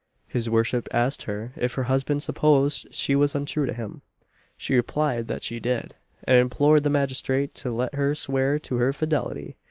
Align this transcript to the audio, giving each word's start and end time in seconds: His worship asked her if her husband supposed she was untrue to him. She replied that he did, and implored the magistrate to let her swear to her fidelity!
His 0.27 0.49
worship 0.49 0.89
asked 0.91 1.21
her 1.29 1.53
if 1.55 1.75
her 1.75 1.83
husband 1.83 2.23
supposed 2.23 2.87
she 2.91 3.15
was 3.15 3.35
untrue 3.35 3.67
to 3.67 3.73
him. 3.73 4.01
She 4.57 4.73
replied 4.73 5.27
that 5.27 5.43
he 5.43 5.59
did, 5.59 5.93
and 6.23 6.37
implored 6.39 6.83
the 6.83 6.89
magistrate 6.89 7.53
to 7.57 7.69
let 7.69 7.93
her 7.93 8.15
swear 8.15 8.57
to 8.57 8.77
her 8.77 8.93
fidelity! 8.93 9.57